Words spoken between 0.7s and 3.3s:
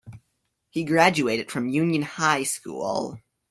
He graduated from Union High School.